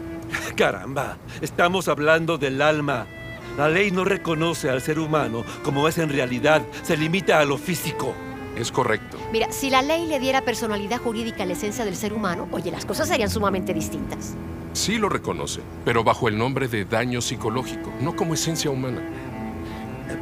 Caramba, 0.57 1.17
estamos 1.39 1.87
hablando 1.87 2.37
del 2.37 2.61
alma. 2.61 3.07
La 3.57 3.69
ley 3.69 3.91
no 3.91 4.03
reconoce 4.03 4.69
al 4.69 4.81
ser 4.81 4.99
humano 4.99 5.45
como 5.63 5.87
es 5.87 5.97
en 5.99 6.09
realidad, 6.09 6.61
se 6.83 6.97
limita 6.97 7.39
a 7.39 7.45
lo 7.45 7.57
físico. 7.57 8.13
Es 8.55 8.71
correcto. 8.71 9.17
Mira, 9.31 9.51
si 9.51 9.69
la 9.69 9.81
ley 9.81 10.07
le 10.07 10.19
diera 10.19 10.41
personalidad 10.41 10.99
jurídica 10.99 11.43
a 11.43 11.45
la 11.45 11.53
esencia 11.53 11.85
del 11.85 11.95
ser 11.95 12.13
humano, 12.13 12.47
oye, 12.51 12.71
las 12.71 12.85
cosas 12.85 13.07
serían 13.07 13.29
sumamente 13.29 13.73
distintas. 13.73 14.35
Sí 14.73 14.97
lo 14.97 15.09
reconoce, 15.09 15.61
pero 15.83 16.03
bajo 16.03 16.27
el 16.27 16.37
nombre 16.37 16.67
de 16.67 16.85
daño 16.85 17.21
psicológico, 17.21 17.91
no 18.01 18.15
como 18.15 18.33
esencia 18.33 18.69
humana. 18.71 19.01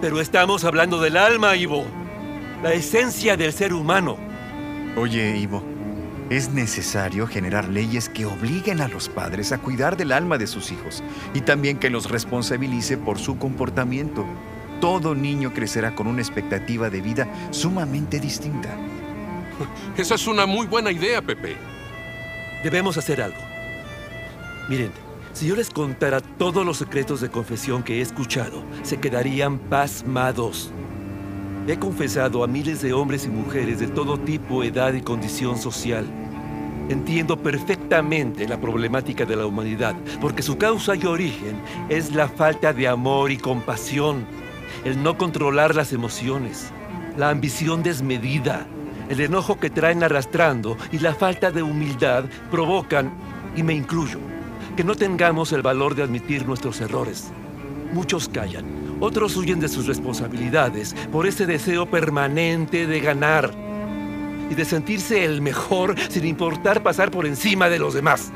Pero 0.01 0.19
estamos 0.19 0.63
hablando 0.63 0.99
del 0.99 1.17
alma, 1.17 1.55
Ivo. 1.55 1.85
La 2.61 2.73
esencia 2.73 3.35
del 3.35 3.51
ser 3.51 3.73
humano. 3.73 4.17
Oye, 4.95 5.37
Ivo, 5.37 5.63
es 6.29 6.49
necesario 6.49 7.27
generar 7.27 7.67
leyes 7.67 8.09
que 8.09 8.25
obliguen 8.25 8.81
a 8.81 8.87
los 8.87 9.09
padres 9.09 9.51
a 9.51 9.57
cuidar 9.57 9.97
del 9.97 10.11
alma 10.11 10.37
de 10.37 10.47
sus 10.47 10.71
hijos 10.71 11.03
y 11.33 11.41
también 11.41 11.77
que 11.77 11.89
los 11.89 12.09
responsabilice 12.09 12.97
por 12.97 13.19
su 13.19 13.37
comportamiento. 13.37 14.25
Todo 14.83 15.15
niño 15.15 15.53
crecerá 15.53 15.95
con 15.95 16.07
una 16.07 16.19
expectativa 16.19 16.89
de 16.89 16.99
vida 16.99 17.25
sumamente 17.51 18.19
distinta. 18.19 18.67
Esa 19.95 20.15
es 20.15 20.27
una 20.27 20.45
muy 20.45 20.67
buena 20.67 20.91
idea, 20.91 21.21
Pepe. 21.21 21.55
Debemos 22.65 22.97
hacer 22.97 23.21
algo. 23.21 23.39
Miren, 24.67 24.91
Si 25.31 25.47
yo 25.47 25.55
les 25.55 25.69
contara 25.69 26.19
todos 26.19 26.65
los 26.65 26.79
secretos 26.79 27.21
de 27.21 27.29
confesión 27.29 27.81
que 27.81 27.99
he 27.99 28.01
escuchado, 28.01 28.61
se 28.81 28.99
quedarían 28.99 29.57
pasmados. 29.57 30.69
He 31.65 31.79
confesado 31.79 32.43
a 32.43 32.47
miles 32.47 32.81
de 32.81 32.91
hombres 32.91 33.23
y 33.23 33.29
mujeres 33.29 33.79
de 33.79 33.87
todo 33.87 34.19
tipo, 34.19 34.65
edad 34.65 34.91
y 34.91 35.01
condición 35.01 35.57
social. 35.57 36.05
Entiendo 36.89 37.41
perfectamente 37.41 38.45
la 38.49 38.59
problemática 38.59 39.23
de 39.23 39.37
la 39.37 39.45
humanidad, 39.45 39.95
porque 40.19 40.43
su 40.43 40.57
causa 40.57 40.93
y 40.93 41.05
origen 41.05 41.55
es 41.87 42.13
la 42.13 42.27
falta 42.27 42.73
de 42.73 42.89
amor 42.89 43.31
y 43.31 43.37
compasión, 43.37 44.42
el 44.85 45.01
no 45.01 45.17
controlar 45.17 45.75
las 45.75 45.93
emociones, 45.93 46.71
la 47.17 47.29
ambición 47.29 47.83
desmedida, 47.83 48.65
el 49.09 49.19
enojo 49.19 49.59
que 49.59 49.69
traen 49.69 50.03
arrastrando 50.03 50.77
y 50.91 50.99
la 50.99 51.13
falta 51.13 51.51
de 51.51 51.63
humildad 51.63 52.25
provocan, 52.49 53.11
y 53.55 53.63
me 53.63 53.73
incluyo, 53.73 54.19
que 54.75 54.83
no 54.83 54.95
tengamos 54.95 55.51
el 55.51 55.61
valor 55.61 55.95
de 55.95 56.03
admitir 56.03 56.47
nuestros 56.47 56.81
errores. 56.81 57.31
Muchos 57.91 58.27
callan, 58.27 58.65
otros 58.99 59.35
huyen 59.35 59.59
de 59.59 59.69
sus 59.69 59.85
responsabilidades 59.85 60.95
por 61.11 61.27
ese 61.27 61.45
deseo 61.45 61.85
permanente 61.85 62.87
de 62.87 62.99
ganar 62.99 63.53
y 64.49 64.55
de 64.55 64.65
sentirse 64.65 65.23
el 65.25 65.41
mejor 65.41 65.95
sin 66.09 66.25
importar 66.25 66.81
pasar 66.81 67.11
por 67.11 67.25
encima 67.25 67.69
de 67.69 67.79
los 67.79 67.93
demás. 67.93 68.31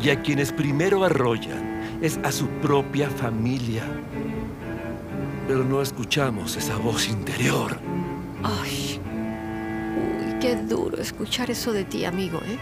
Y 0.00 0.10
a 0.10 0.22
quienes 0.22 0.52
primero 0.52 1.04
arrollan 1.04 1.98
es 2.00 2.18
a 2.22 2.32
su 2.32 2.46
propia 2.62 3.10
familia. 3.10 3.82
Pero 5.46 5.62
no 5.62 5.80
escuchamos 5.80 6.56
esa 6.56 6.76
voz 6.76 7.08
interior. 7.08 7.78
Ay, 8.42 9.00
uy, 9.96 10.38
qué 10.40 10.56
duro 10.56 11.00
escuchar 11.00 11.50
eso 11.50 11.72
de 11.72 11.84
ti, 11.84 12.04
amigo, 12.04 12.40
¿eh? 12.46 12.58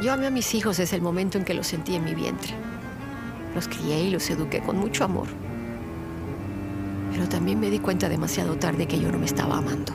Yo 0.00 0.12
amé 0.12 0.28
a 0.28 0.30
mis 0.30 0.54
hijos 0.54 0.76
desde 0.76 0.96
el 0.96 1.02
momento 1.02 1.36
en 1.36 1.44
que 1.44 1.52
los 1.52 1.66
sentí 1.66 1.96
en 1.96 2.04
mi 2.04 2.14
vientre. 2.14 2.54
Los 3.54 3.66
crié 3.66 4.04
y 4.04 4.10
los 4.10 4.30
eduqué 4.30 4.60
con 4.60 4.78
mucho 4.78 5.04
amor. 5.04 5.26
Pero 7.12 7.28
también 7.28 7.58
me 7.58 7.68
di 7.68 7.80
cuenta 7.80 8.08
demasiado 8.08 8.54
tarde 8.54 8.86
que 8.86 9.00
yo 9.00 9.10
no 9.10 9.18
me 9.18 9.26
estaba 9.26 9.58
amando. 9.58 9.92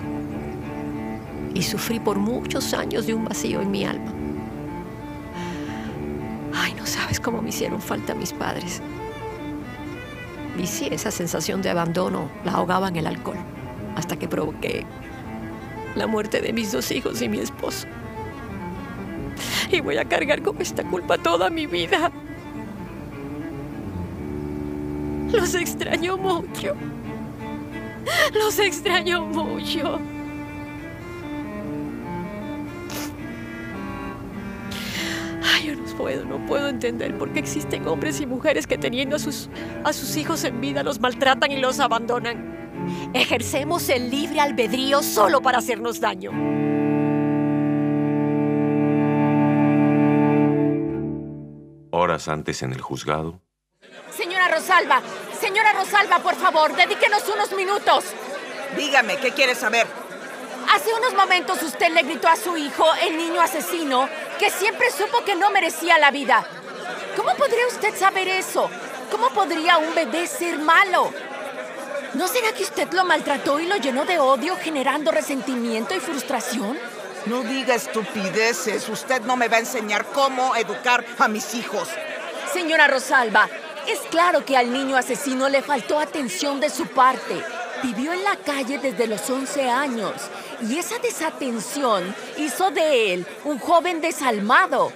Y 1.53 1.61
sufrí 1.63 1.99
por 2.01 2.19
muchos 2.19 2.73
años 2.73 3.07
de 3.07 3.13
un 3.13 3.23
vacío 3.23 3.61
en 3.61 3.71
mi 3.71 3.85
alma. 3.85 4.13
Ay, 6.53 6.73
no 6.73 6.85
sabes 6.85 7.21
cómo 7.21 7.41
me 7.41 7.49
hicieron 7.49 7.81
falta 7.81 8.13
mis 8.13 8.33
padres. 8.33 8.81
Y 10.57 10.67
sí, 10.67 10.87
esa 10.91 11.11
sensación 11.11 11.61
de 11.61 11.69
abandono 11.69 12.29
la 12.43 12.53
ahogaba 12.53 12.87
en 12.87 12.95
el 12.95 13.07
alcohol, 13.07 13.37
hasta 13.95 14.17
que 14.17 14.27
provoqué 14.27 14.85
la 15.95 16.07
muerte 16.07 16.41
de 16.41 16.53
mis 16.53 16.71
dos 16.71 16.91
hijos 16.91 17.21
y 17.21 17.29
mi 17.29 17.39
esposo. 17.39 17.87
Y 19.71 19.81
voy 19.81 19.97
a 19.97 20.05
cargar 20.05 20.41
con 20.41 20.61
esta 20.61 20.83
culpa 20.83 21.17
toda 21.17 21.49
mi 21.49 21.65
vida. 21.65 22.11
Los 25.31 25.55
extraño 25.55 26.17
mucho. 26.17 26.75
Los 28.33 28.59
extraño 28.59 29.25
mucho. 29.25 29.99
Puedo, 36.05 36.23
no 36.23 36.45
puedo 36.45 36.69
entender 36.69 37.17
por 37.17 37.33
qué 37.33 37.39
existen 37.39 37.87
hombres 37.87 38.21
y 38.21 38.27
mujeres 38.27 38.67
que 38.67 38.77
teniendo 38.77 39.15
a 39.15 39.19
sus, 39.19 39.49
a 39.83 39.91
sus 39.91 40.15
hijos 40.17 40.43
en 40.43 40.61
vida 40.61 40.83
los 40.83 40.99
maltratan 40.99 41.51
y 41.51 41.57
los 41.57 41.79
abandonan. 41.79 43.09
Ejercemos 43.15 43.89
el 43.89 44.11
libre 44.11 44.39
albedrío 44.39 45.01
solo 45.01 45.41
para 45.41 45.57
hacernos 45.57 45.99
daño. 45.99 46.29
Horas 51.89 52.27
antes 52.27 52.61
en 52.61 52.73
el 52.73 52.81
juzgado, 52.81 53.41
Señora 54.15 54.47
Rosalba, 54.49 55.01
señora 55.39 55.73
Rosalba, 55.73 56.19
por 56.19 56.35
favor, 56.35 56.75
dedíquenos 56.75 57.27
unos 57.33 57.51
minutos. 57.53 58.05
Dígame, 58.77 59.17
¿qué 59.17 59.31
quiere 59.31 59.55
saber? 59.55 59.87
Hace 60.73 60.93
unos 60.93 61.13
momentos 61.13 61.61
usted 61.63 61.91
le 61.91 62.03
gritó 62.03 62.27
a 62.27 62.35
su 62.35 62.57
hijo, 62.57 62.85
el 63.01 63.17
niño 63.17 63.41
asesino, 63.41 64.09
que 64.37 64.49
siempre 64.49 64.91
supo 64.91 65.23
que 65.23 65.35
no 65.35 65.49
merecía 65.51 65.97
la 65.97 66.11
vida. 66.11 66.45
¿Cómo 67.15 67.35
podría 67.35 67.67
usted 67.67 67.95
saber 67.95 68.27
eso? 68.27 68.69
¿Cómo 69.11 69.29
podría 69.29 69.77
un 69.77 69.93
bebé 69.95 70.27
ser 70.27 70.59
malo? 70.59 71.11
¿No 72.13 72.27
será 72.27 72.53
que 72.53 72.63
usted 72.63 72.91
lo 72.93 73.05
maltrató 73.05 73.59
y 73.59 73.65
lo 73.65 73.77
llenó 73.77 74.05
de 74.05 74.19
odio, 74.19 74.55
generando 74.57 75.11
resentimiento 75.11 75.95
y 75.95 75.99
frustración? 75.99 76.77
No 77.25 77.43
diga 77.43 77.75
estupideces. 77.75 78.87
Usted 78.87 79.21
no 79.21 79.35
me 79.35 79.47
va 79.47 79.57
a 79.57 79.61
enseñar 79.61 80.05
cómo 80.13 80.55
educar 80.55 81.05
a 81.17 81.27
mis 81.27 81.55
hijos. 81.55 81.89
Señora 82.53 82.87
Rosalba, 82.87 83.49
es 83.87 83.99
claro 84.09 84.45
que 84.45 84.57
al 84.57 84.71
niño 84.71 84.95
asesino 84.95 85.49
le 85.49 85.61
faltó 85.61 85.99
atención 85.99 86.59
de 86.59 86.69
su 86.69 86.87
parte. 86.87 87.43
Vivió 87.83 88.13
en 88.13 88.23
la 88.23 88.37
calle 88.37 88.79
desde 88.79 89.07
los 89.07 89.29
11 89.29 89.69
años 89.69 90.13
y 90.61 90.77
esa 90.77 90.99
desatención 90.99 92.15
hizo 92.37 92.71
de 92.71 93.13
él 93.13 93.27
un 93.43 93.59
joven 93.59 94.01
desalmado. 94.01 94.91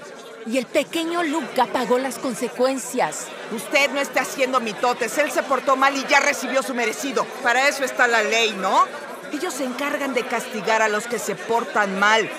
Y 0.45 0.58
el 0.58 0.65
pequeño 0.65 1.22
Luca 1.24 1.65
pagó 1.65 2.00
las 2.00 2.17
consecuencias. 2.17 3.28
Usted 3.56 3.91
no 3.91 4.00
está 4.00 4.22
haciendo 4.22 4.60
mitotes. 4.60 5.17
Él 5.17 5.32
se 5.32 5.43
portó 5.43 5.76
mal 5.76 5.95
y 5.95 6.06
ya 6.06 6.19
recibió 6.22 6.63
su 6.63 6.74
merecido. 6.74 7.26
Para 7.43 7.67
eso 7.67 7.84
está 7.84 8.08
la 8.08 8.24
ley, 8.24 8.56
¿no? 8.60 8.86
Ellos 9.32 9.54
se 9.54 9.65
encargan 9.65 10.13
de 10.13 10.24
castigar 10.26 10.82
a 10.82 10.89
los 10.89 11.08
que 11.08 11.19
se 11.19 11.36
portan 11.36 12.00
mal. 12.00 12.30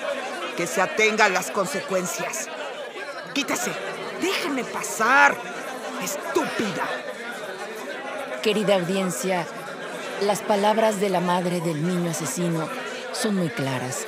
Que 0.57 0.67
se 0.67 0.81
atengan 0.81 1.35
las 1.35 1.51
consecuencias. 1.51 2.49
Quítese. 3.35 3.71
Déjeme 4.21 4.65
pasar. 4.65 5.37
Estúpida. 6.03 6.89
Querida 8.43 8.77
audiencia, 8.77 9.47
las 10.23 10.41
palabras 10.41 10.99
de 10.99 11.11
la 11.11 11.21
madre 11.21 11.61
del 11.61 11.87
niño 11.87 12.11
asesino 12.11 12.67
son 13.21 13.37
muy 13.37 13.49
claras 13.49 14.07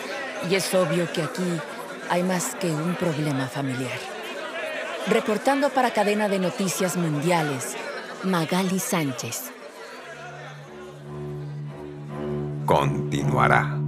y 0.50 0.54
es 0.54 0.72
obvio 0.74 1.10
que 1.12 1.22
aquí 1.22 1.60
hay 2.10 2.22
más 2.22 2.54
que 2.56 2.70
un 2.70 2.94
problema 2.94 3.46
familiar. 3.46 3.98
Reportando 5.08 5.68
para 5.70 5.92
Cadena 5.92 6.28
de 6.28 6.38
Noticias 6.38 6.96
Mundiales, 6.96 7.76
Magali 8.24 8.78
Sánchez. 8.78 9.52
continuará. 12.72 13.81